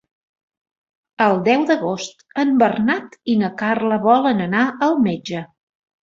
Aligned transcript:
El 1.25 1.35
deu 1.47 1.65
d'agost 1.71 2.23
en 2.43 2.53
Bernat 2.63 3.17
i 3.33 3.35
na 3.41 3.49
Carla 3.63 3.99
volen 4.07 4.41
anar 4.47 4.63
al 4.87 4.97
metge. 5.09 5.43